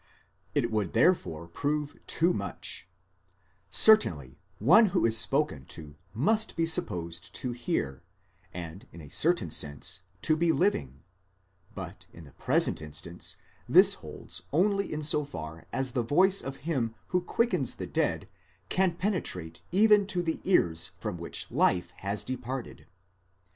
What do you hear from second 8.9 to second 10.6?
in a certain sense to be